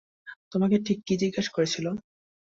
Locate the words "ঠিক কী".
0.85-1.13